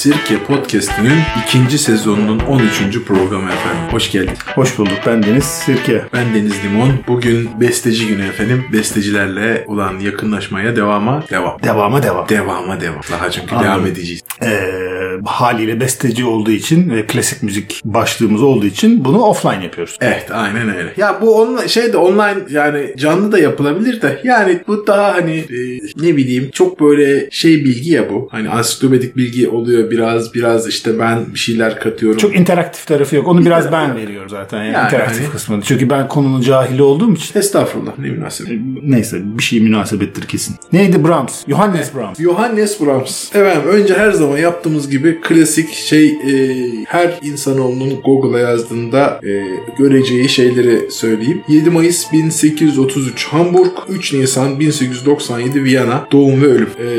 [0.00, 3.04] Sirke Podcast'inin ikinci sezonunun 13.
[3.06, 3.82] programı efendim.
[3.90, 4.34] Hoş geldin.
[4.54, 4.98] Hoş bulduk.
[5.06, 6.04] Ben Deniz Sirke.
[6.12, 6.90] Ben Deniz Limon.
[7.08, 8.64] Bugün besteci günü efendim.
[8.72, 11.62] Bestecilerle olan yakınlaşmaya devama devam.
[11.62, 12.28] Devama devam.
[12.28, 13.00] Devama devam.
[13.10, 13.70] Daha çünkü Anladım.
[13.72, 14.22] devam edeceğiz.
[14.42, 14.89] Ee,
[15.24, 19.96] haliyle besteci olduğu için ve klasik müzik başlığımız olduğu için bunu offline yapıyoruz.
[20.00, 20.92] Evet aynen öyle.
[20.96, 25.36] Ya bu on, şey de online yani canlı da yapılabilir de yani bu daha hani
[25.36, 28.28] e, ne bileyim çok böyle şey bilgi ya bu.
[28.30, 32.18] Hani ansiklopedik bilgi oluyor biraz biraz işte ben bir şeyler katıyorum.
[32.18, 33.28] Çok interaktif tarafı yok.
[33.28, 34.58] Onu biraz ben veriyorum zaten.
[34.58, 35.62] Yani, Yani interaktif hani- kısmını.
[35.62, 37.38] Çünkü ben konunun cahili olduğum için.
[37.38, 38.52] Estağfurullah ne münasebet.
[38.82, 40.56] Neyse bir şey münasebettir kesin.
[40.72, 41.46] Neydi Brahms?
[41.48, 42.20] Johannes Brahms.
[42.20, 43.34] Johannes Brahms.
[43.34, 49.30] Efendim önce her zaman yaptığımız gibi klasik şey e, her insanoğlunun Google'a yazdığında e,
[49.78, 51.42] göreceği şeyleri söyleyeyim.
[51.48, 56.68] 7 Mayıs 1833 Hamburg, 3 Nisan 1897 Viyana doğum ve ölüm.
[56.78, 56.90] E,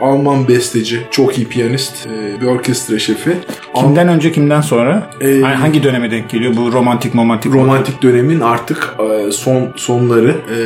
[0.00, 3.30] Alman besteci, çok iyi piyanist, e, bir orkestra şefi.
[3.74, 5.10] Kimden önce kimden sonra?
[5.20, 6.56] Ee, Yani hangi döneme denk geliyor?
[6.56, 8.96] Bu romantik romantik Romantik dönemin artık
[9.28, 10.56] e, son sonları e,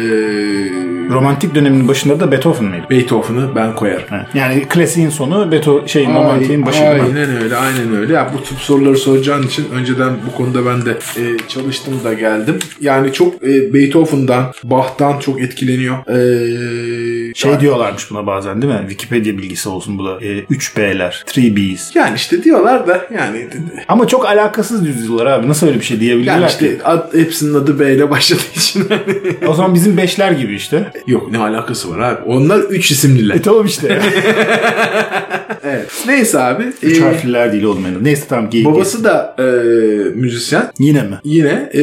[1.10, 2.84] romantik döneminin başında da Beethoven mıydı?
[2.90, 4.04] Beethoven'ı ben koyarım.
[4.12, 4.26] Evet.
[4.34, 6.90] Yani klasiğin sonu Beethoven şeyin romantiğin başı değil?
[7.02, 8.12] Aynen öyle, aynen öyle.
[8.12, 12.58] Ya bu tip soruları soracağın için önceden bu konuda ben de e, çalıştım da geldim.
[12.80, 15.96] Yani çok e, Beethoven'dan, Bach'tan çok etkileniyor.
[17.30, 18.80] E, Şey diyorlarmış buna bazen değil mi?
[18.88, 20.18] Wikipedia bilgisi olsun bu da.
[20.24, 21.96] E, 3B'ler, 3B's.
[21.96, 23.46] yani işte diyorlar da yani
[23.88, 25.48] Ama çok alakasız yüzyıllar abi.
[25.48, 26.52] Nasıl öyle bir şey diyebilirler yani ki?
[26.52, 28.88] işte ad, hepsinin adı B ile başladığı için
[29.46, 30.92] O zaman bizim beşler gibi işte.
[31.06, 32.20] yok ne alakası var abi.
[32.26, 33.34] Onlar üç isimliler.
[33.34, 34.00] E tamam işte.
[35.64, 36.04] evet.
[36.06, 36.62] Neyse abi.
[36.82, 38.04] Üç e, harfliler değil oğlum benim.
[38.04, 38.64] Neyse tamam giy.
[38.64, 39.42] babası da e,
[40.14, 40.70] müzisyen.
[40.78, 41.16] Yine mi?
[41.24, 41.82] Yine e,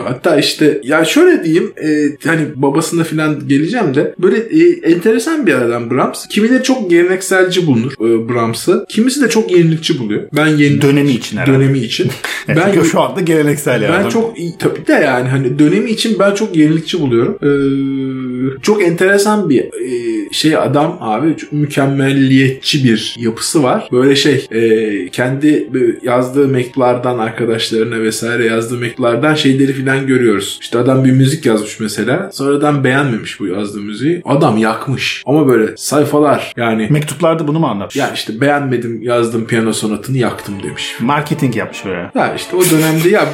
[0.00, 1.88] hatta işte ya şöyle diyeyim e,
[2.28, 6.26] hani babasına falan geleceğim de böyle e, enteresan bir adam Brahms.
[6.26, 8.86] Kimileri çok gelenekselci bulunur e, Brahms'ı.
[8.88, 10.22] Kimisi de çok yenilikçi buluyor.
[10.36, 11.58] Ben yeni Dönemi için herhalde.
[11.58, 12.10] dönemi için.
[12.48, 14.04] ben ben şu anda geleneksel yani.
[14.04, 17.38] ben çok tabii de yani hani dönemi için ben çok yenilikçi buluyorum.
[17.42, 23.88] Ee, çok enteresan bir e, şey adam abi çok mükemmelliyetçi bir yapısı var.
[23.92, 25.68] Böyle şey e, kendi
[26.02, 30.58] yazdığı mektuplardan arkadaşlarına vesaire yazdığı mektuplardan şeyleri filan görüyoruz.
[30.60, 32.30] İşte adam bir müzik yazmış mesela.
[32.32, 34.22] Sonradan beğenmemiş bu yazdığı müziği.
[34.24, 35.22] Adam yakmış.
[35.26, 37.96] Ama böyle sayfalar yani Mektuplarda bunu mu anlatmış?
[37.96, 40.94] ya işte beğenmedim yazdığım piyano sonatını yaktım demiş.
[41.00, 42.10] Marketing yapmış böyle.
[42.14, 43.28] Ya işte o dönemde ya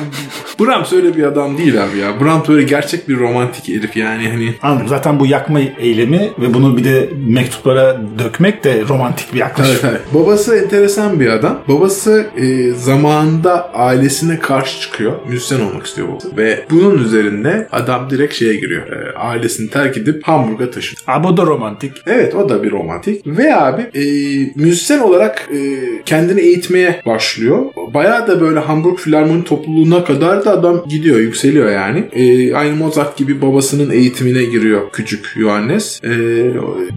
[0.67, 2.21] Brahms öyle bir adam değil abi ya.
[2.21, 4.55] Brahms böyle gerçek bir romantik herif yani hani.
[4.63, 4.89] Anladım.
[4.89, 9.73] Zaten bu yakma eylemi ve bunu bir de mektuplara dökmek de romantik bir yaklaşım.
[9.73, 10.01] Evet, evet.
[10.15, 11.59] Babası enteresan bir adam.
[11.69, 15.13] Babası e, zamanında ailesine karşı çıkıyor.
[15.29, 16.37] Müzisyen olmak istiyor babası.
[16.37, 18.87] Ve bunun üzerinde adam direkt şeye giriyor.
[18.87, 21.03] E, ailesini terk edip Hamburg'a taşınıyor.
[21.07, 21.93] Abi o da romantik.
[22.07, 23.27] Evet o da bir romantik.
[23.27, 24.03] Ve abi e,
[24.57, 25.59] müzisyen olarak e,
[26.07, 27.65] kendini eğitmeye başlıyor.
[27.95, 32.05] Bayağı da böyle Hamburg Filarmoni topluluğuna kadar da adam gidiyor, yükseliyor yani.
[32.13, 36.01] E, aynı Mozart gibi babasının eğitimine giriyor küçük Johannes.
[36.05, 36.11] E,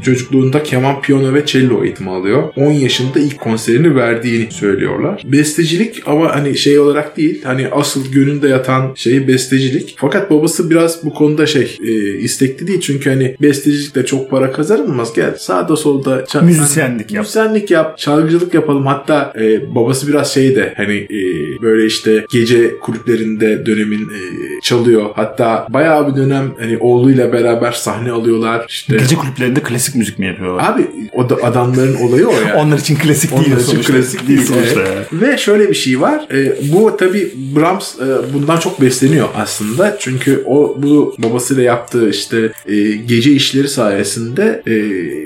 [0.05, 2.43] çocukluğunda keman, piyano ve cello eğitimi alıyor.
[2.55, 5.23] 10 yaşında ilk konserini verdiğini söylüyorlar.
[5.25, 7.41] Bestecilik ama hani şey olarak değil.
[7.43, 9.95] Hani asıl gönlünde yatan şey bestecilik.
[9.97, 12.81] Fakat babası biraz bu konuda şey e, istekli değil.
[12.81, 15.13] Çünkü hani bestecilikle çok para kazanılmaz.
[15.13, 17.21] Gel sağda solda çal- Müzisyenlik yap.
[17.21, 17.97] Müzisyenlik yap.
[17.97, 18.85] Çalgıcılık yapalım.
[18.85, 21.19] Hatta e, babası biraz şey de hani e,
[21.61, 24.19] böyle işte gece kulüplerinde dönemin e,
[24.61, 25.09] çalıyor.
[25.15, 28.65] Hatta bayağı bir dönem hani oğluyla beraber sahne alıyorlar.
[28.69, 30.71] İşte Gece kulüplerinde klasik müzik mi yapıyorlar?
[30.73, 32.55] Abi o da adamların olayı o ya.
[32.57, 33.93] Onlar için klasik değil Onlar için sonuçta.
[33.93, 34.79] klasik değil sonuçta.
[34.81, 35.07] evet.
[35.13, 36.27] Ve şöyle bir şey var.
[36.33, 39.97] E, bu tabi Brahms e, bundan çok besleniyor aslında.
[39.99, 44.75] Çünkü o bu babasıyla yaptığı işte e, gece işleri sayesinde e,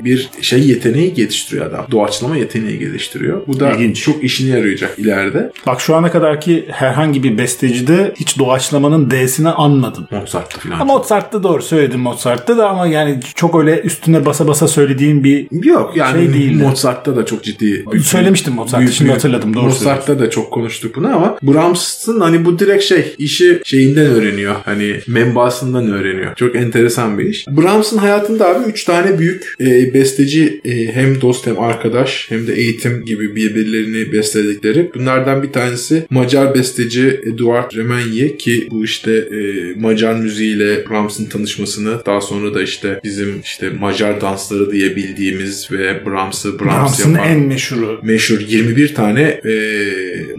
[0.06, 1.86] bir şey yeteneği geliştiriyor adam.
[1.92, 3.42] Doğaçlama yeteneği geliştiriyor.
[3.48, 4.01] Bu da İlginç.
[4.04, 5.51] çok işine yarayacak ileride.
[5.68, 10.07] Bak şu ana kadarki herhangi bir bestecide hiç doğaçlamanın D'sini anmadın.
[10.12, 10.75] Mozart'ta falan.
[10.75, 15.48] Ha, Mozart'ta doğru söyledin Mozart'ta da ama yani çok öyle üstüne basa basa söylediğin bir
[15.51, 16.63] Yok yani Şey değildi.
[16.63, 17.86] Mozart'ta da çok ciddi.
[18.04, 22.84] Söylemiştim Mozart'ı, şimdi hatırladım, doğru Mozart'ta da çok konuştuk bunu ama Brahms'ın hani bu direkt
[22.84, 24.56] şey işi şeyinden öğreniyor.
[24.66, 26.36] Hani membasından öğreniyor.
[26.36, 27.48] Çok enteresan bir iş.
[27.48, 32.54] Brahms'ın hayatında abi 3 tane büyük e, besteci e, hem dost hem arkadaş hem de
[32.54, 34.92] eğitim gibi birbirlerini besledikleri.
[34.96, 42.06] Bunlardan bir tanesi Macar besteci Eduard Remenyi ki bu işte e, Macar müziğiyle Brahms'ın tanışmasını
[42.06, 47.30] daha sonra da işte bizim işte Macar dansları diye bildiğimiz ve Brahms'ı Brahms Brahms'ın yapan
[47.30, 48.00] en meşhuru.
[48.03, 49.53] meşhur 21 tane e,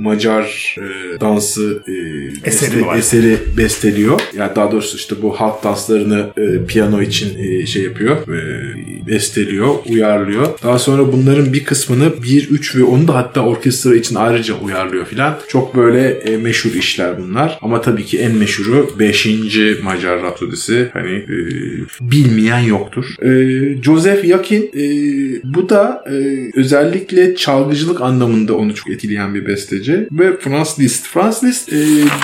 [0.04, 1.92] Macar e, dansı e,
[2.48, 4.20] Eseri beste- eseri besteliyor.
[4.36, 8.16] Yani daha doğrusu işte bu halk danslarını e, piyano için e, şey yapıyor.
[8.16, 10.46] E, besteliyor, uyarlıyor.
[10.62, 15.06] Daha sonra bunların bir kısmını 1, 3 ve onu da hatta orkestra için ayrıca uyarlıyor
[15.06, 15.38] filan.
[15.48, 17.58] Çok böyle e, meşhur işler bunlar.
[17.62, 19.26] Ama tabii ki en meşhuru 5.
[19.82, 20.90] Macar Rapsodisi.
[20.92, 21.36] Hani e,
[22.00, 23.04] bilmeyen yoktur.
[23.22, 23.30] E,
[23.82, 24.84] Joseph Yakin e,
[25.54, 26.14] bu da e,
[26.60, 29.89] özellikle çalgıcılık anlamında onu çok etkileyen bir besteci.
[30.12, 31.06] Ve Franz Liszt.
[31.06, 31.76] Franz Liszt e,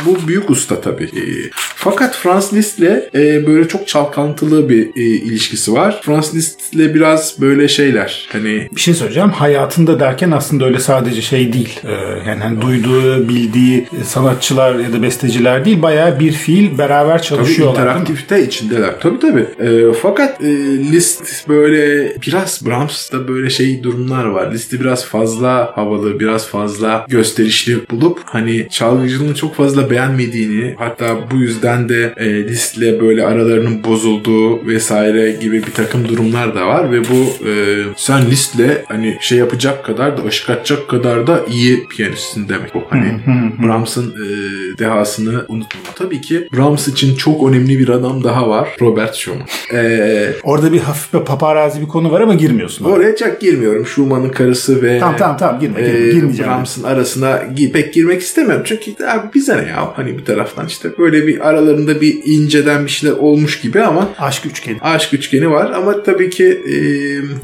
[0.06, 1.04] bu büyük usta tabii.
[1.04, 6.00] E, fakat Franz Liszt'le e, böyle çok çalkantılı bir e, ilişkisi var.
[6.04, 9.30] Franz Liszt'le biraz böyle şeyler hani Bir şey söyleyeceğim.
[9.30, 11.80] Hayatında derken aslında öyle sadece şey değil.
[11.84, 11.90] Ee,
[12.28, 15.82] yani hani duyduğu, bildiği sanatçılar ya da besteciler değil.
[15.82, 17.82] Bayağı bir fiil beraber Tabii çalışıyorlar.
[17.82, 17.90] mi?
[17.90, 19.00] interaktifte içindeler.
[19.00, 19.46] Tabii tabii.
[19.68, 20.46] E, fakat e,
[20.92, 24.52] Liszt böyle biraz Brahms'ta böyle şey durumlar var.
[24.52, 27.06] Liszt'i biraz fazla havalı, biraz fazla
[27.46, 33.84] gösterişli bulup hani çalgıcılığını çok fazla beğenmediğini hatta bu yüzden de e, Liszt'le böyle aralarının
[33.84, 37.52] bozulduğu vesaire gibi bir takım durumlar da var ve bu e,
[37.96, 42.82] sen Liszt'le hani şey yapacak kadar da ışık atacak kadar da iyi piyanistsin demek bu.
[42.90, 43.20] Hani
[43.62, 45.86] Brahms'ın e, dehasını unutmama.
[45.94, 48.68] Tabii ki Brahms için çok önemli bir adam daha var.
[48.80, 49.42] Robert Schumann.
[49.74, 52.84] E, Orada bir hafif bir paparazi bir konu var ama girmiyorsun.
[52.84, 53.86] oraya çok girmiyorum.
[53.86, 55.80] Schumann'ın karısı ve Tamam tamam tamam girme.
[55.80, 55.98] girme.
[55.98, 56.50] e, Girmeyeceğim.
[56.52, 57.35] Brahms'ın arasına
[57.72, 58.62] pek girmek istemiyorum.
[58.66, 62.90] Çünkü abi bize ne ya hani bir taraftan işte böyle bir aralarında bir inceden bir
[62.90, 64.78] şeyler olmuş gibi ama Aşk üçgeni.
[64.80, 66.76] aşk üçgeni var ama tabii ki e,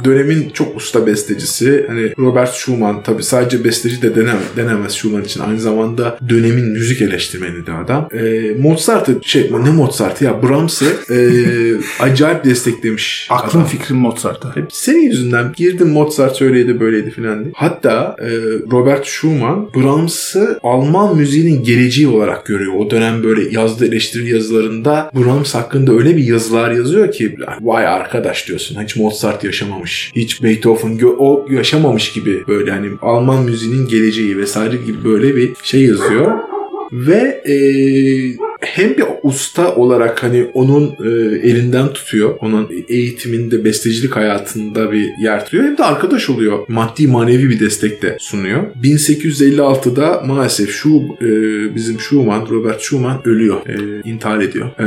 [0.04, 5.40] dönemin çok usta bestecisi hani Robert Schumann tabii sadece besteci de denem, denemez Schumann için
[5.40, 8.08] aynı zamanda dönemin müzik eleştirmeni de adam.
[8.12, 11.18] E, Mozart'ı şey ne Mozart ya Brahms'ı e,
[12.02, 13.26] acayip desteklemiş.
[13.30, 13.70] Aklım adam.
[13.70, 14.56] fikrim Mozart'ta.
[14.56, 17.52] Hep senin yüzünden girdim Mozart şöyleydi böyleydi filan diye.
[17.56, 18.28] Hatta e,
[18.72, 22.72] Robert Schumann Brahms'ı Alman müziğinin geleceği olarak görüyor.
[22.78, 28.48] O dönem böyle yazdığı eleştiri yazılarında Brahms hakkında öyle bir yazılar yazıyor ki vay arkadaş
[28.48, 28.82] diyorsun.
[28.82, 30.12] Hiç Mozart yaşamamış.
[30.16, 35.84] Hiç Beethoven o yaşamamış gibi böyle hani Alman müziğinin geleceği vesaire gibi böyle bir şey
[35.84, 36.32] yazıyor.
[36.92, 37.54] Ve e,
[38.62, 41.08] hem bir usta olarak hani onun e,
[41.48, 42.36] elinden tutuyor.
[42.40, 45.64] Onun eğitiminde, bestecilik hayatında bir yer tutuyor.
[45.64, 46.58] Hem de arkadaş oluyor.
[46.68, 48.62] Maddi manevi bir destek de sunuyor.
[48.82, 51.28] 1856'da maalesef şu e,
[51.74, 53.66] bizim Schumann, Robert Schumann ölüyor.
[53.66, 54.68] E, intihar ediyor.
[54.78, 54.86] E,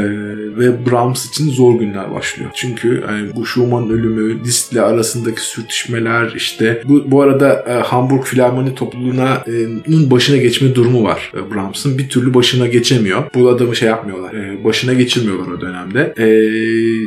[0.58, 2.52] ve Brahms için zor günler başlıyor.
[2.56, 8.76] Çünkü hani bu Schumann ölümü, Liszt'le arasındaki sürtüşmeler işte bu, bu arada e, Hamburg Filarmoni
[8.76, 11.98] topluluğunun başına geçme durumu var e, Brahms'ın.
[11.98, 13.24] Bir türlü başına geçemiyor.
[13.36, 14.34] Bu adamı şey yapmıyorlar.
[14.34, 16.14] e, başına geçirmiyorlar o dönemde.
[16.18, 16.28] E,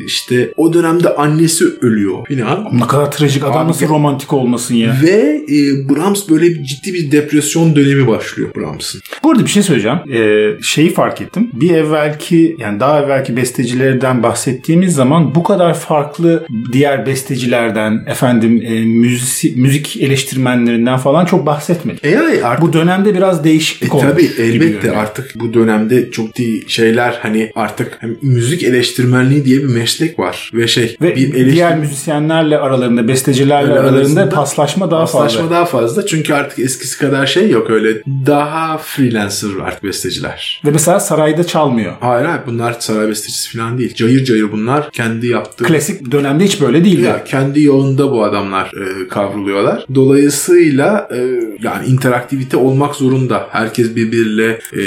[0.04, 2.68] işte o dönemde annesi ölüyor filan.
[2.72, 3.44] Ne kadar trajik.
[3.44, 4.96] Adam Abi nasıl romantik olmasın ya.
[5.02, 9.00] Ve e, Brahms böyle ciddi bir depresyon dönemi başlıyor Brahms'ın.
[9.24, 9.98] Bu arada bir şey söyleyeceğim.
[10.12, 11.50] Ee, şeyi fark ettim.
[11.52, 18.80] Bir evvelki yani daha evvelki bestecilerden bahsettiğimiz zaman bu kadar farklı diğer bestecilerden efendim e,
[18.84, 22.04] müzik, müzik eleştirmenlerinden falan çok bahsetmedik.
[22.04, 24.10] E yani artık Bu dönemde biraz değişiklik E olmuş.
[24.10, 24.96] tabii elbette görünüyor.
[24.96, 30.50] artık bu dönemde çok değil şeyler hani artık hem müzik eleştirmenliği diye bir meslek var
[30.54, 35.54] ve şey Ve bir eleştir- diğer müzisyenlerle aralarında, bestecilerle Öyle aralarında paslaşma daha paslaşma fazla.
[35.54, 40.62] daha fazla çünkü artık eskisi kadar şey yok öyle daha freelancer artık besteciler.
[40.64, 41.92] Ve mesela sarayda çalmıyor.
[42.00, 43.94] Hayır hayır bunlar saray bestecisi falan değil.
[43.94, 47.02] Cayır cayır bunlar kendi yaptığı Klasik dönemde hiç böyle değildi.
[47.02, 49.84] Ya kendi yolunda bu adamlar e, kavruluyorlar.
[49.94, 51.16] Dolayısıyla e,
[51.62, 53.46] yani interaktivite olmak zorunda.
[53.50, 54.82] Herkes birbiriyle e,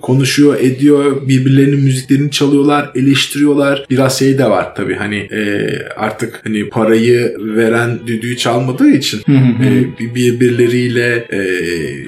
[0.00, 0.95] konuşuyor, ediyor,
[1.28, 3.86] birbirlerinin müziklerini çalıyorlar, eleştiriyorlar.
[3.90, 9.98] Biraz şey de var tabii hani e, artık hani parayı veren düdüğü çalmadığı için e,
[9.98, 11.38] bir- birbirleriyle e,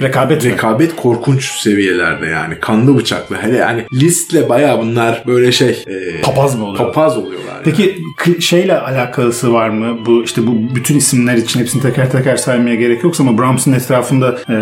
[0.01, 3.37] Rekabet rekabet korkunç seviyelerde yani kanlı bıçaklı.
[3.37, 6.85] Hele yani listle bayağı bunlar böyle şey e, Papaz mı oluyor?
[6.85, 7.55] papaz oluyorlar.
[7.55, 7.65] yani.
[7.65, 7.97] Peki
[8.43, 9.99] şeyle alakası var mı?
[10.07, 14.39] Bu işte bu bütün isimler için hepsini teker teker saymaya gerek yoksa ama Brahms'ın etrafında
[14.51, 14.55] e,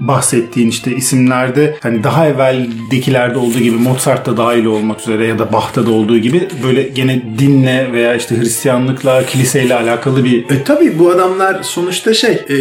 [0.00, 5.86] bahsettiğin işte isimlerde hani daha evveldekilerde olduğu gibi Mozart'ta dahil olmak üzere ya da Bach'ta
[5.86, 11.10] da olduğu gibi böyle gene dinle veya işte Hristiyanlıkla, kiliseyle alakalı bir E tabi bu
[11.10, 12.54] adamlar sonuçta şey e,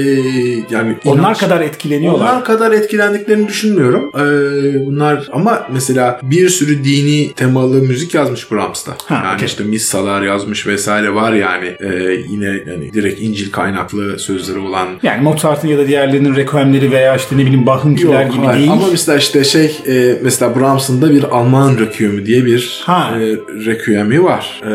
[0.71, 2.31] yani onlar inanç- kadar etkileniyorlar.
[2.31, 4.11] onlar kadar etkilendiklerini düşünmüyorum.
[4.15, 8.91] E, bunlar ama mesela bir sürü dini temalı müzik yazmış Brahms'ta.
[9.05, 9.45] Ha, yani okey.
[9.47, 11.65] işte missalar yazmış vesaire var yani.
[11.79, 11.87] E,
[12.29, 17.37] yine yani direkt İncil kaynaklı sözleri olan Yani Mozart'ın ya da diğerlerinin requiemleri veya işte
[17.37, 18.59] ne bileyim Bach'ınkiler gibi hayır.
[18.59, 18.71] değil.
[18.71, 23.11] Ama mesela işte şey e, mesela Brahms'ın da bir Alman Requiem'i diye bir Ha.
[23.15, 23.19] e,
[23.65, 24.61] Requiem'i var.
[24.65, 24.71] E,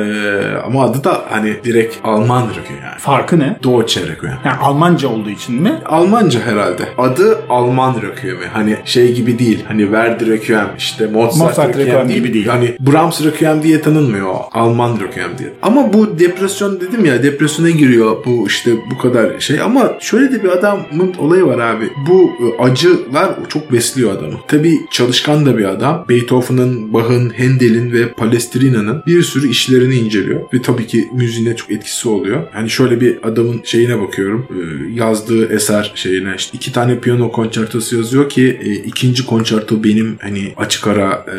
[0.66, 2.99] ama adı da hani direkt Alman Requiem yani.
[2.99, 3.57] Farkı ne?
[3.64, 4.38] Deutsche Requiem.
[4.45, 5.73] Yani Almanca olduğu için mi?
[5.87, 6.83] Almanca herhalde.
[6.99, 8.47] Adı Alman Requiem'i.
[8.52, 9.64] Hani şey gibi değil.
[9.69, 12.47] Hani Verdi Requiem, işte Mozart, Mozart Requiem, gibi değil.
[12.47, 14.35] Hani Brahms Requiem diye tanınmıyor.
[14.52, 15.52] Alman Requiem diye.
[15.62, 20.43] Ama bu depresyon dedim ya depresyona giriyor bu işte bu kadar şey ama şöyle de
[20.45, 21.90] bir adamın olayı var abi.
[22.09, 24.35] Bu e, acılar çok besliyor adamı.
[24.49, 25.75] Tabii çalışkan da bir adam.
[26.09, 32.09] Beethoven'ın, Bach'ın, Handel'in ve Palestrina'nın bir sürü işlerini inceliyor ve tabii ki müziğine çok etkisi
[32.09, 32.42] oluyor.
[32.52, 34.47] Hani şöyle bir adamın şeyine bakıyorum.
[34.50, 40.16] e, Yazdığı eser şeyine işte iki tane piyano konçertosu yazıyor ki e, ikinci konçerto benim
[40.21, 41.37] hani açık ara e,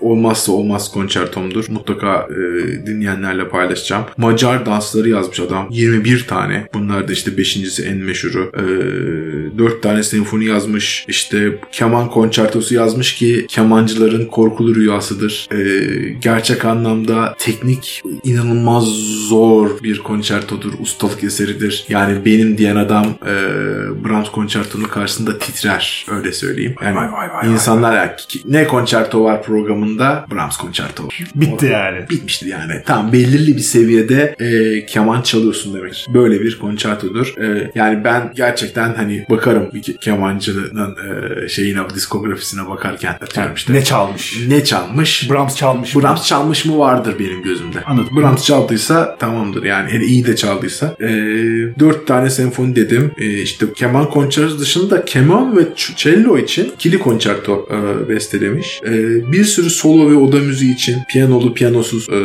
[0.00, 1.64] olmazsa olmaz konçertomdur.
[1.68, 2.36] Mutlaka e,
[2.86, 4.04] dinleyenlerle paylaşacağım.
[4.16, 5.68] Macar dansları yazmış adam.
[5.70, 6.68] 21 tane.
[6.74, 8.52] Bunlar da işte beşincisi en meşhuru.
[8.56, 11.04] E, 4 tane senfoni yazmış.
[11.08, 15.48] İşte keman konçertosu yazmış ki kemancıların korkulu rüyasıdır.
[15.52, 15.58] E,
[16.22, 18.84] gerçek anlamda teknik inanılmaz
[19.28, 20.72] zor bir konçertodur.
[20.80, 21.84] Ustalık eseridir.
[21.88, 23.34] Yani benim diyen adam e,
[24.04, 26.06] Brahms konçertonun karşısında titrer.
[26.10, 26.74] Öyle söyleyeyim.
[26.84, 31.24] Yani Vay, vay, vay, insanlar ki- ne konçerto var programında Brahms konçerto var.
[31.34, 32.08] Bitti yani.
[32.10, 32.72] Bitmiştir yani.
[32.86, 36.06] Tam belirli bir seviyede e, keman çalıyorsun demek.
[36.14, 37.34] Böyle bir konçertodur.
[37.38, 43.72] E, yani ben gerçekten hani bakarım bir ke- kemancının e, şeyine diskografisine bakarken atıyorum işte.
[43.72, 44.38] Ne çalmış?
[44.48, 45.30] ne çalmış?
[45.30, 45.94] Brahms çalmış.
[45.94, 46.02] mı?
[46.02, 47.82] Brahms çalmış mı vardır benim gözümde.
[47.84, 48.16] Anladım.
[48.16, 50.96] Brahms çaldıysa tamamdır yani hele iyi de çaldıysa.
[51.00, 51.08] E,
[51.78, 53.10] dört tane senfoni dedim.
[53.18, 55.62] E, işte keman konçertosu dışında keman ve
[55.96, 58.80] cello için ikili konçerto e, bestelemiş.
[58.86, 58.92] E,
[59.32, 62.18] bir sürü solo ve oda müziği için piyanolu piyanosuz e,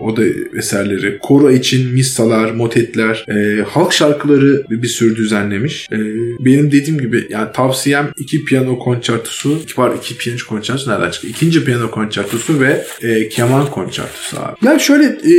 [0.00, 0.22] oda
[0.58, 1.18] eserleri.
[1.18, 5.88] Koro için missalar, motetler, e, halk şarkıları bir sürü düzenlemiş.
[5.92, 5.98] E,
[6.40, 11.28] benim dediğim gibi yani tavsiyem iki piyano konçertosu, iki var iki piyano konçertosu nereden çıktı?
[11.28, 14.66] İkinci piyano konçertosu ve e, keman konçertosu abi.
[14.66, 15.32] Ya şöyle e,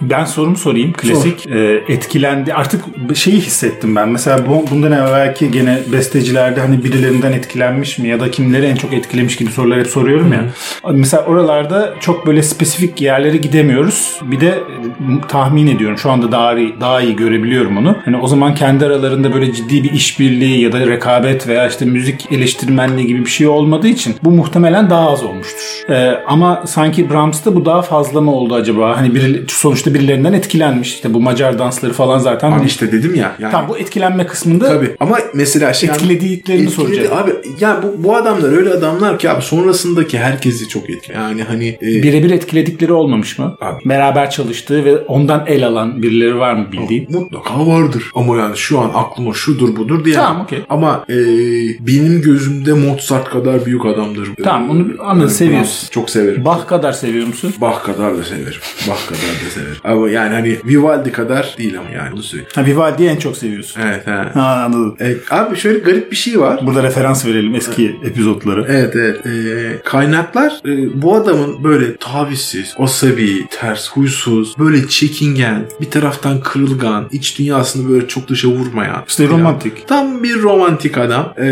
[0.00, 0.92] Ben sorumu sorayım.
[0.92, 2.54] Klasik e, etkilendi.
[2.54, 4.08] Artık şeyi hissettim ben.
[4.08, 8.92] Mesela bu, bundan evvelki gene bestecilerde hani birilerinden etkilenmiş mi ya da kimleri en çok
[8.92, 10.44] etkilemiş gibi sorular hep soruyorum ya.
[10.92, 14.20] Mesela oralarda çok böyle spesifik yerlere gidemiyoruz.
[14.22, 14.58] Bir de
[15.28, 17.96] tahmin ediyorum şu anda daha iyi, daha iyi görebiliyorum onu.
[18.04, 22.32] Hani o zaman kendi aralarında böyle ciddi bir işbirliği ya da rekabet veya işte müzik
[22.32, 25.90] eleştirmenliği gibi bir şey olmadığı için bu muhtemelen daha az olmuştur.
[25.90, 28.96] E, ama sanki Brahms'ta bu daha fazla mı oldu acaba?
[28.96, 30.94] Hani biri, sonuçta birilerinden etkilenmiş.
[30.94, 32.52] İşte bu Macar dansları falan zaten.
[32.52, 33.36] abi işte dedim ya.
[33.38, 37.08] Yani, Tam bu etkilenme kısmında Tabii ama mesela şey Etkilediğini soracağım.
[37.12, 41.16] Abi ya bu, bu adamlar öyle adamlar ki abi sonrasındaki herkesi çok etkili.
[41.16, 43.56] Yani hani e, birebir etkiledikleri olmamış mı?
[43.60, 43.88] Abi.
[43.88, 47.06] Beraber çalıştığı ve ondan el alan birileri var mı bildiğin?
[47.12, 48.10] mutlaka vardır.
[48.14, 50.14] Ama yani şu an aklıma şudur budur diye.
[50.14, 50.58] Tamam, okey.
[50.68, 51.14] Ama e,
[51.80, 54.28] benim gözümde Mozart kadar büyük adamdır.
[54.44, 55.88] Tamam, onu anladım, seviyorsun.
[55.90, 56.44] Çok severim.
[56.44, 57.54] Bach kadar seviyor musun?
[57.60, 58.60] Bach kadar da severim.
[58.88, 59.76] Bach kadar da severim.
[59.84, 62.50] Ama yani hani Vivaldi kadar değil ama yani bunu söyleyeyim.
[62.54, 63.80] Ha, Vivaldi'yi en çok seviyorsun.
[63.80, 64.30] Evet ha.
[64.34, 64.96] Ha, anladım.
[65.00, 66.60] E, abi şöyle garip bir şey var.
[66.66, 68.66] Burada referans verelim eski epizotlara.
[68.68, 69.26] Evet evet.
[69.26, 77.08] Ee, kaynaklar e, bu adamın böyle tavizsiz, asabi, ters, huysuz, böyle çekingen, bir taraftan kırılgan,
[77.12, 79.04] iç dünyasını böyle çok dışa vurmayan.
[79.08, 79.88] İşte romantik.
[79.88, 81.34] Tam bir romantik adam.
[81.36, 81.44] Ee,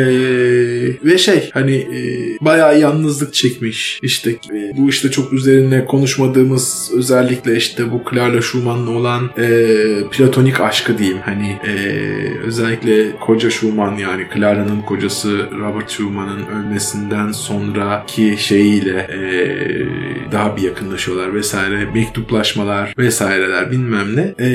[1.04, 4.00] ve şey hani e, bayağı yalnızlık çekmiş.
[4.02, 9.49] İşte e, bu işte çok üzerine konuşmadığımız özellikle işte bu Clara Schumann'la olan e,
[10.10, 11.18] platonik aşkı diyeyim.
[11.25, 11.75] Hani e,
[12.44, 19.22] özellikle koca Schumann yani Clara'nın kocası Robert Schumann'ın ölmesinden sonraki şeyiyle e,
[20.32, 21.84] daha bir yakınlaşıyorlar vesaire.
[21.94, 24.46] Mektuplaşmalar vesaireler bilmem ne.
[24.46, 24.50] E,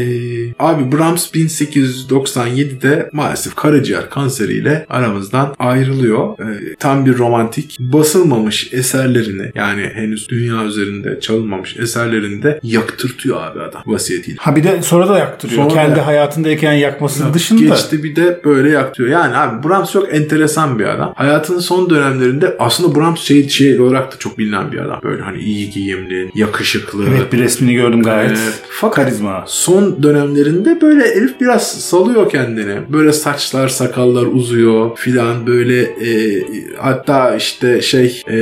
[0.60, 6.40] abi Brahms 1897'de maalesef karaciğer kanseriyle aramızdan ayrılıyor.
[6.40, 7.65] E, tam bir romantik.
[7.80, 14.38] Basılmamış eserlerini yani henüz dünya üzerinde çalınmamış eserlerini de yaktırtıyor abi adam vasiyetiyle.
[14.40, 15.62] Ha bir de sonra da yaktırıyor.
[15.62, 17.62] Sonra Kendi da- hayatındayken yakması dışında.
[17.76, 19.10] Geçti bir de böyle yaktırıyor.
[19.14, 21.14] Yani abi Brahms çok enteresan bir adam.
[21.16, 25.00] Hayatının son dönemlerinde aslında Brahms şey, şey olarak da çok bilinen bir adam.
[25.04, 27.06] Böyle hani iyi giyimli, yakışıklı.
[27.10, 28.32] Evet bir resmini gördüm gayet.
[28.32, 28.62] Evet.
[28.70, 29.44] Fakat Karizma.
[29.48, 32.76] son dönemlerinde böyle herif biraz salıyor kendini.
[32.90, 36.44] Böyle saçlar, sakallar uzuyor filan böyle e,
[36.78, 38.38] hatta işte şey e,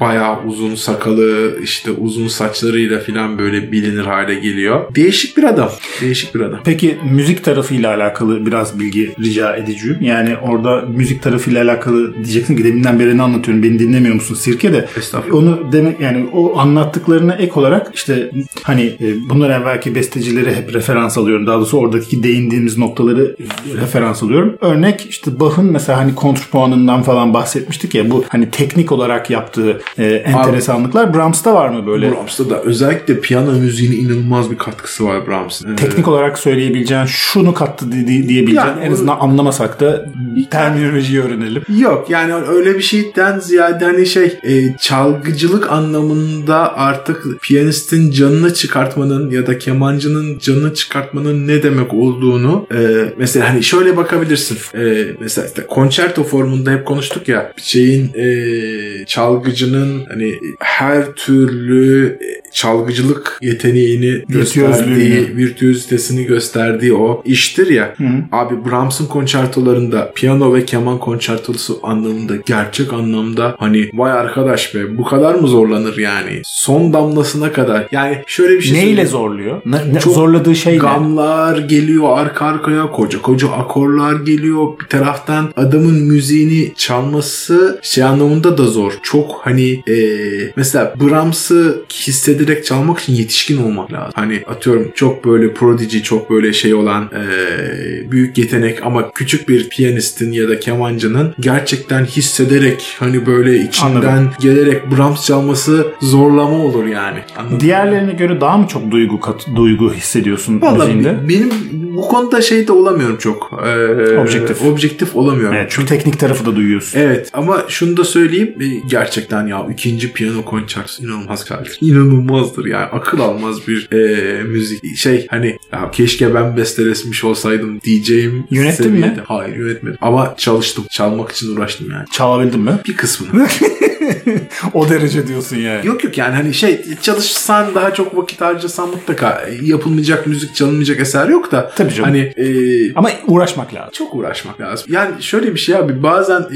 [0.00, 4.94] bayağı uzun sakalı işte uzun saçlarıyla filan böyle bilinir hale geliyor.
[4.94, 5.70] Değişik bir adam.
[6.00, 6.60] Değişik bir adam.
[6.64, 9.98] Peki müzik tarafıyla alakalı biraz bilgi rica edeceğim.
[10.00, 14.72] Yani orada müzik tarafıyla alakalı diyeceksin ki deminden beri ne anlatıyorum beni dinlemiyor musun sirke
[14.72, 14.88] de.
[14.96, 15.38] Estağfurullah.
[15.42, 18.30] Onu demek yani o anlattıklarına ek olarak işte
[18.62, 21.46] hani e, bundan evvelki bestecileri hep referans alıyorum.
[21.46, 23.36] Daha doğrusu oradaki değindiğimiz noktaları
[23.80, 24.56] referans alıyorum.
[24.60, 30.04] Örnek işte Bach'ın mesela hani kontrpuanından falan bahsetmiştik ya bu hani teknik olarak yaptığı e,
[30.06, 31.14] enteresanlıklar.
[31.14, 32.12] Brahms'ta var mı böyle?
[32.12, 35.72] Brahms'ta da özellikle piyano müziğine inanılmaz bir katkısı var Brahms'ın.
[35.72, 40.06] Ee, Teknik olarak söyleyebileceğin şunu kattı di- di- diyebileceğin Yani en azından anlamasak da
[40.50, 41.62] terminolojiyi öğrenelim.
[41.78, 49.30] Yok yani öyle bir şeyden ziyade hani şey e, çalgıcılık anlamında artık piyanistin canını çıkartmanın
[49.30, 52.78] ya da kemancının canını çıkartmanın ne demek olduğunu e,
[53.18, 54.58] mesela hani şöyle bakabilirsin.
[54.74, 57.52] E, mesela işte konçerto formunda hep konuştuk ya
[57.86, 62.18] şeyin e, çalgıcının hani her türlü
[62.52, 67.94] çalgıcılık yeteneğini gösterdiği, virtüözitesini gösterdiği o iştir ya.
[68.32, 75.04] Abi Brahms'ın konçertolarında piyano ve keman konçertosu anlamında gerçek anlamda hani vay arkadaş be bu
[75.04, 76.40] kadar mı zorlanır yani?
[76.44, 77.86] Son damlasına kadar.
[77.92, 79.08] Yani şöyle bir şey Neyle söyleyeyim.
[79.10, 79.62] zorluyor?
[79.66, 80.78] Ne, ne- Çok zorladığı şey ne?
[80.78, 88.58] Gamlar geliyor arka arkaya koca koca akorlar geliyor bir taraftan adamın müziğini çalması şey anlamında
[88.58, 88.92] da zor.
[89.02, 94.12] Çok hani eee, mesela Brahms'ı hissederek çalmak için yetişkin olmak lazım.
[94.14, 99.68] Hani atıyorum çok böyle prodigy çok böyle şey olan eee, büyük yetenek ama küçük bir
[99.68, 104.30] piyanistin ya da kemancının gerçekten hissederek hani böyle içinden Anladım.
[104.40, 107.18] gelerek Brahms çalması zorlama olur yani.
[107.36, 107.60] Anladın mı?
[107.60, 111.28] Diğerlerine göre daha mı çok duygu kat, duygu hissediyorsun Vallahi müziğinde?
[111.28, 111.50] benim
[111.96, 113.60] bu konuda şey de olamıyorum çok.
[113.66, 114.62] Ee, Objektif.
[114.62, 115.56] Objektif olamıyorum.
[115.56, 116.98] Evet, çünkü teknik tarafı da duyuyorsun.
[117.00, 121.78] Evet ama şunu da söyleyeyim e, gerçekten ya ikinci piyano konçertosu inanılmaz kaldır.
[121.80, 128.44] İnanılmazdır yani akıl almaz bir e, müzik şey hani ya keşke ben besteleşmiş olsaydım diyeceğim
[128.50, 128.98] Yönettin mi?
[129.00, 129.20] seviyede.
[129.24, 132.04] Hayır yönetmedim ama çalıştım çalmak için uğraştım yani.
[132.12, 132.78] Çalabildin mi?
[132.88, 133.46] Bir kısmını.
[134.74, 135.86] o derece diyorsun yani.
[135.86, 141.28] yok yok yani hani şey çalışsan daha çok vakit harcasan mutlaka yapılmayacak müzik çalınmayacak eser
[141.28, 141.72] yok da.
[141.76, 142.04] Tabii canım.
[142.10, 143.90] Hani e, Ama uğraşmak lazım.
[143.92, 144.86] çok uğraşmak lazım.
[144.92, 146.52] Yani şöyle bir şey abi bazen e,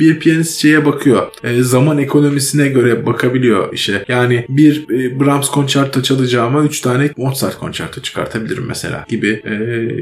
[0.00, 1.26] bir piyanist şeye bakıyor.
[1.44, 4.04] E, zaman ekonomisine göre bakabiliyor işe.
[4.08, 9.50] Yani bir e, Brahms konçerto çalacağıma 3 tane Mozart konçerto çıkartabilirim mesela gibi e,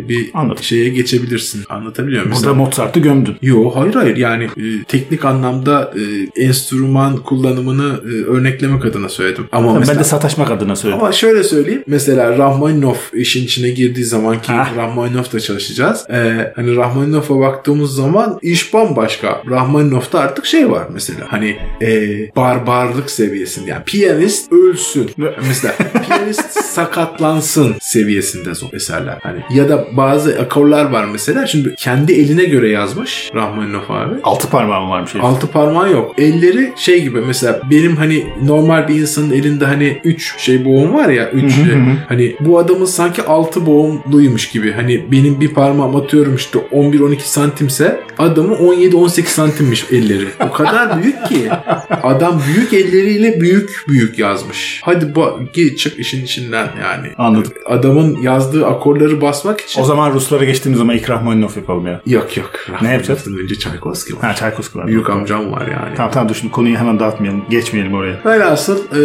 [0.09, 0.63] bir Anladım.
[0.63, 1.65] şeye geçebilirsin.
[1.69, 2.39] Anlatabiliyor muyum?
[2.39, 3.37] Burada Mozart'ı gömdün.
[3.43, 5.95] Yo hayır hayır yani e, teknik anlamda
[6.37, 9.45] e, enstrüman kullanımını e, örneklemek adına söyledim.
[9.53, 11.03] Ama mesela Ben de sataşmak adına söyledim.
[11.03, 11.83] ama şöyle söyleyeyim.
[11.87, 14.69] Mesela Rahmaninov işin içine girdiği zaman ki Ha.
[14.77, 16.05] Rahmaninov'da çalışacağız.
[16.11, 19.43] Ee, hani Rahmaninov'a baktığımız zaman iş bambaşka.
[19.51, 21.21] Rahmaninov'da artık şey var mesela.
[21.29, 21.89] Hani e,
[22.37, 23.71] barbarlık seviyesinde.
[23.71, 25.11] Yani piyanist ölsün.
[25.49, 25.75] mesela
[26.09, 29.19] piyanist sakatlansın seviyesinde zor eserler.
[29.23, 31.47] Hani ya da bazı akorlar var mesela.
[31.47, 34.15] Şimdi kendi eline göre yazmış Rahmaninov abi.
[34.23, 35.15] Altı parmağım varmış.
[35.15, 35.25] herif.
[35.25, 36.15] Altı parmağı yok.
[36.19, 41.09] Elleri şey gibi mesela benim hani normal bir insanın elinde hani 3 şey boğum var
[41.09, 41.53] ya 3
[42.09, 44.73] hani bu adamın sanki 6 boğumluymuş gibi.
[44.73, 50.27] Hani benim bir parmağım atıyorum işte 11-12 santimse adamın 17-18 santimmiş elleri.
[50.49, 51.51] O kadar büyük ki
[52.03, 54.81] adam büyük elleriyle büyük büyük yazmış.
[54.85, 57.09] Hadi bu git çık işin içinden yani.
[57.19, 57.53] Anladım.
[57.67, 62.01] Adamın yazdığı akorları basmak için O zaman Ruslara geçtiğimiz zaman İlk Rahmaninov yapalım ya.
[62.07, 62.51] yok yok.
[62.83, 63.29] Ne yapacağız?
[63.43, 64.23] Önce Çaykovski var.
[64.23, 64.87] Ha Çaykovski var.
[64.87, 65.95] Büyük amcam var yani.
[65.97, 67.45] Tamam tamam dur şimdi konuyu hemen dağıtmayalım.
[67.51, 68.21] Geçmeyelim oraya.
[68.27, 69.03] Velhasıl e,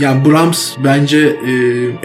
[0.00, 1.52] yani Brahms bence e,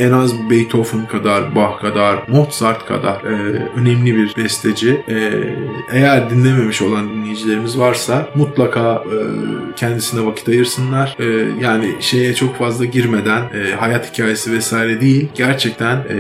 [0.04, 3.34] en az Beethoven kadar, Bach kadar, Mozart kadar e,
[3.76, 5.02] önemli bir besteci.
[5.10, 5.32] E,
[5.92, 9.18] eğer dinlememiş olan dinleyicilerimiz varsa mutlaka e,
[9.76, 11.16] kendisine vakit ayırsınlar.
[11.20, 11.26] E,
[11.64, 15.28] yani şeye çok fazla girmeden e, hayat hikayesi vesaire değil.
[15.36, 16.18] Gerçekten e,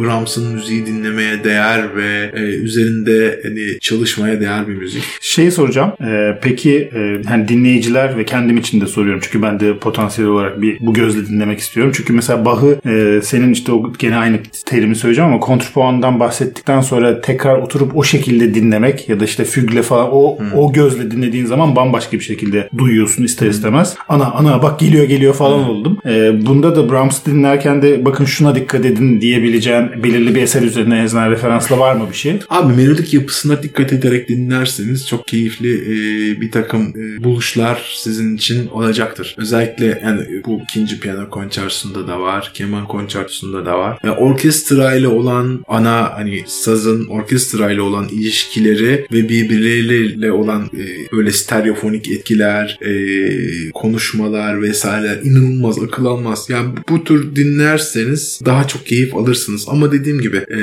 [0.00, 5.04] Brahms'ın müziği dinlemeye değer ve e, üzerinde hani çalışmaya değer bir müzik.
[5.20, 5.92] Şeyi soracağım.
[6.00, 9.20] Ee, peki e, hani dinleyiciler ve kendim için de soruyorum.
[9.24, 11.92] Çünkü ben de potansiyel olarak bir bu gözle dinlemek istiyorum.
[11.96, 17.20] Çünkü mesela Bach'ı e, senin işte o gene aynı terimi söyleyeceğim ama kontrpuandan bahsettikten sonra
[17.20, 21.76] tekrar oturup o şekilde dinlemek ya da işte fügle falan o o gözle dinlediğin zaman
[21.76, 23.94] bambaşka bir şekilde duyuyorsun ister istemez.
[24.08, 25.98] Ana ana bak geliyor geliyor falan oldum.
[26.06, 31.02] E, bunda da Brahms dinlerken de bakın şuna dikkat edin diyebileceğin belirli bir eser üzerine
[31.02, 32.38] azından referansla var mı bir şey?
[32.50, 35.94] Abi melodik yapısına dikkat ederek dinlerseniz çok keyifli e,
[36.40, 39.34] bir takım e, buluşlar sizin için olacaktır.
[39.38, 43.98] Özellikle yani bu ikinci piyano konçertosunda da var, keman konçertosunda da var.
[44.04, 50.84] Yani orkestra ile olan ana hani sazın orkestra ile olan ilişkileri ve birbirleriyle olan e,
[51.16, 52.90] böyle stereofonik etkiler, e,
[53.74, 56.46] konuşmalar vesaire inanılmaz akıl almaz.
[56.50, 59.64] Yani bu tür dinlerseniz daha çok keyif alırsınız.
[59.68, 60.58] Ama dediğim gibi e,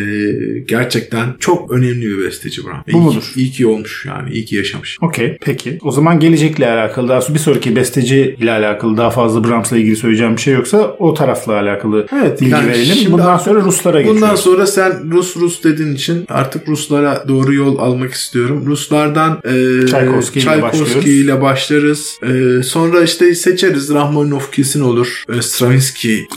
[0.68, 2.92] gerçekten çok önemli bir besteci Brown.
[2.94, 3.32] Bu İyi- mudur?
[3.36, 4.32] İyi ki olmuş yani.
[4.34, 4.98] iyi ki yaşamış.
[5.02, 5.78] Okey peki.
[5.82, 10.36] O zaman gelecekle alakalı daha bir sonraki besteci ile alakalı daha fazla Brahms'la ilgili söyleyeceğim
[10.36, 13.12] bir şey yoksa o tarafla alakalı Evet, bilgi yani verelim.
[13.12, 14.40] Bundan sonra Ruslara Bundan geçiyoruz.
[14.40, 18.64] sonra sen Rus Rus dediğin için artık Ruslara doğru yol almak istiyorum.
[18.66, 22.20] Ruslardan e, Tchaikovsky ile Tchaikovsky ile başlarız.
[22.24, 23.94] E, sonra işte seçeriz.
[23.94, 25.24] Rahmaninov kesin olur.
[25.38, 26.28] E, Stravinsky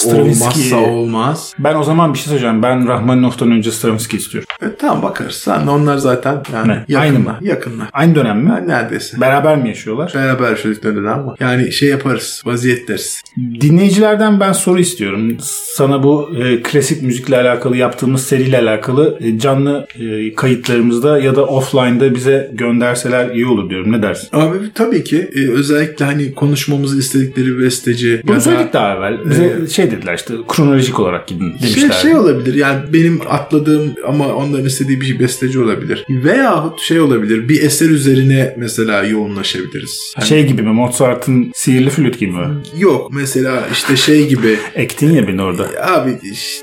[0.00, 0.74] Stravinsky.
[0.74, 1.54] olmazsa olmaz.
[1.58, 2.62] Ben o zaman bir şey söyleyeceğim.
[2.62, 4.48] Ben Rahmaninov'tan önce Stravinsky istiyorum.
[4.62, 5.34] E, tamam bakarız.
[5.34, 6.84] Sen onlar zaten yani Ne?
[6.88, 7.00] yakınlar.
[7.02, 7.38] Aynı mı?
[7.40, 7.88] Yakınlar.
[7.92, 8.50] Aynı dönem mi?
[8.50, 9.20] Yani neredeyse.
[9.20, 10.12] Beraber mi yaşıyorlar?
[10.14, 12.42] Beraber çocuklarından ama yani şey yaparız.
[12.46, 13.22] Vaziyet deriz.
[13.60, 15.36] Dinleyicilerden ben soru istiyorum.
[15.76, 21.44] Sana bu e, klasik müzikle alakalı yaptığımız seriyle alakalı e, canlı e, kayıtlarımızda ya da
[21.46, 23.92] offline'da bize gönderseler iyi olur diyorum.
[23.92, 24.28] Ne dersin?
[24.32, 29.30] Abi tabii ki e, özellikle hani konuşmamızı istedikleri besteci Bunu söyledik daha evvel.
[29.30, 31.90] Bize şey dediler işte kronolojik olarak gidin Şey, demişler.
[32.02, 36.04] şey olabilir yani benim atladığım ama onların istediği bir besteci olabilir.
[36.10, 40.12] Veyahut şey olabilir bir eser üzerine mesela yoğunlaşabiliriz.
[40.16, 40.68] Hani- Şey gibi mi?
[40.72, 42.46] Mozart'ın sihirli flüt gibi mi?
[42.78, 45.66] Yok mesela işte şey gibi Ektin ya beni orada.
[45.86, 46.10] abi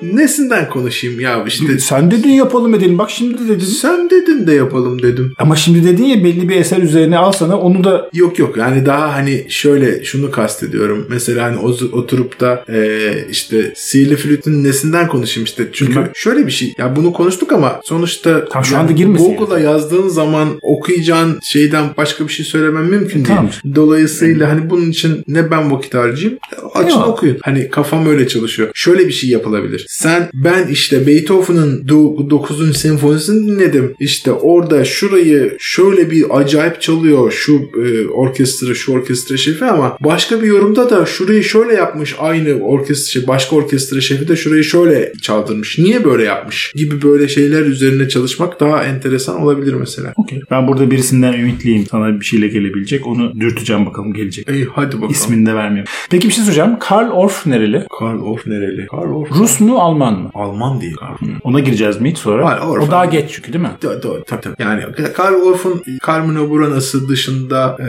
[0.02, 2.98] nesinden konuşayım ya işte Sen dedin yapalım edelim.
[2.98, 3.66] Bak şimdi de dedin.
[3.66, 5.34] sen dedin de yapalım dedim.
[5.38, 8.86] Ama şimdi dedin ya belli bir eser üzerine al sana onu da Yok yok yani
[8.86, 11.06] daha hani şöyle şunu kastediyorum.
[11.10, 11.58] Mesela hani
[11.92, 15.68] oturup da e, işte sihirli flütün nesinden konuşayım işte.
[15.74, 16.12] Çünkü Bilmem.
[16.14, 16.74] şöyle bir şey.
[16.78, 21.86] Ya bunu konuştuk ama sonuçta Tam şu yani anda girmesin Google'a yazdığın zaman okuyacağın şeyden
[21.98, 23.28] başka bir şey söylemem mümkün değil.
[23.28, 23.50] Tamam.
[23.76, 26.40] Dolayısıyla hani bunun için ne ben vakit harcayayım
[26.74, 27.08] açın Yok.
[27.08, 27.38] okuyun.
[27.42, 28.70] Hani kafam öyle çalışıyor.
[28.74, 29.86] Şöyle bir şey yapılabilir.
[29.90, 32.78] Sen ben işte Beethoven'ın 9.
[32.78, 33.94] senfonisini dinledim.
[34.00, 40.42] İşte orada şurayı şöyle bir acayip çalıyor şu e, orkestra şu orkestra şefi ama başka
[40.42, 45.14] bir yorumda da şurayı şöyle yapmış aynı orkestra şefi, başka orkestra şefi de şurayı şöyle
[45.22, 45.78] çaldırmış.
[45.78, 46.72] Niye böyle yapmış?
[46.76, 50.14] Gibi böyle şeyler üzerine çalışmak daha enteresan olabilir mesela.
[50.16, 50.42] Okey.
[50.52, 51.86] Ben burada birisinden ümitliyim.
[51.92, 53.08] Sana bir şeyle gelebilecek.
[53.08, 54.50] Onu dürteceğim bakalım gelecek.
[54.50, 55.12] Ey hadi bakalım.
[55.12, 55.92] İsmini de vermiyorum.
[56.10, 56.78] Peki bir şey soracağım.
[56.80, 57.86] Karl Orff nereli?
[58.00, 58.88] Karl Orff nereli?
[58.88, 59.32] Karl Orff.
[59.40, 60.32] Rus mu Alman mı?
[60.34, 61.16] Alman değil Karl.
[61.44, 62.46] Ona gireceğiz mi hiç sonra?
[62.46, 62.88] Karl Orff.
[62.88, 63.72] O daha geç çünkü değil mi?
[63.84, 64.56] Do- do- tabii tabii.
[64.60, 64.84] Yani
[65.14, 67.88] Karl Orff'un Carmine Burana'sı dışında e,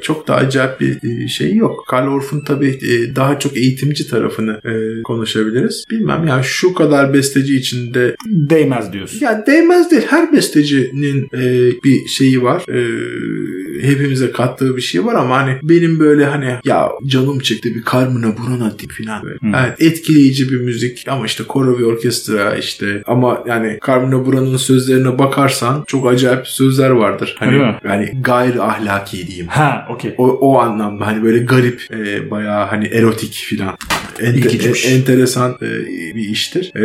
[0.00, 1.84] çok da acayip bir e, şey yok.
[1.88, 5.84] Karl Orff'un tabii e, daha çok eğitimci tarafını e, konuşabiliriz.
[5.90, 9.20] Bilmem yani şu kadar besteci içinde Değmez diyorsun.
[9.20, 10.02] ya değmez değil.
[10.08, 12.62] Her bestecinin e, bir şeyi var.
[12.68, 12.80] E,
[13.82, 18.36] hepimize kattığı bir şey var ama hani benim böyle hani ya canım çekti bir Carmine
[18.38, 18.72] Burana
[19.24, 19.38] böyle.
[19.40, 19.54] Hmm.
[19.54, 25.18] Evet, etkileyici bir müzik ama işte koro ve orkestra işte ama yani Carmine Burana'nın sözlerine
[25.18, 27.36] bakarsan çok acayip sözler vardır.
[27.38, 29.46] Hani yani gayri ahlaki diyeyim.
[29.46, 30.14] Ha okey.
[30.18, 33.76] O, o anlamda hani böyle garip e, bayağı hani erotik filan.
[34.18, 34.86] Ente- İlginçmiş.
[34.86, 35.68] e- enteresan e,
[36.14, 36.72] bir iştir.
[36.76, 36.82] E,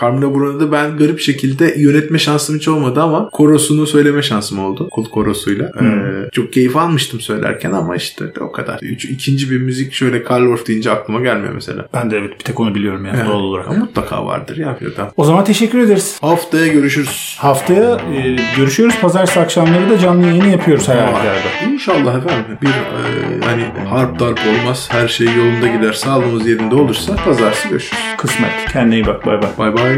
[0.00, 4.88] Carmine Burana'da ben garip şekilde yönetme şansım hiç olmadı ama korosunu söyleme şansım oldu.
[4.90, 5.66] Kul korosuyla.
[5.66, 6.28] E, Hmm.
[6.32, 8.78] çok keyif almıştım söylerken ama işte o kadar.
[8.82, 11.88] Üç, ikinci bir müzik şöyle Karl Orff deyince aklıma gelmiyor mesela.
[11.94, 13.28] Ben de evet bir tek onu biliyorum yani Evet.
[13.28, 13.68] doğal olarak.
[13.68, 14.78] Ama mutlaka vardır ya.
[14.80, 15.06] Birden.
[15.16, 16.18] O zaman teşekkür ederiz.
[16.20, 17.36] Haftaya görüşürüz.
[17.38, 18.96] Haftaya e, görüşüyoruz.
[19.00, 21.72] Pazartesi akşamları da canlı yayını yapıyoruz her halükarda.
[21.72, 22.58] İnşallah efendim.
[22.62, 24.88] Bir e, hani harp darp olmaz.
[24.90, 25.92] Her şey yolunda gider.
[25.92, 28.02] Sağlığımız yerinde olursa pazartesi görüşürüz.
[28.16, 28.72] Kısmet.
[28.72, 29.26] Kendine iyi bak.
[29.26, 29.50] Bay bay.
[29.58, 29.96] Bay bay.